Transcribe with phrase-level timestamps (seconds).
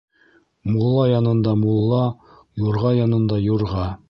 [0.75, 2.01] Мулла янында мулла,
[2.67, 3.91] юрға янында юрға.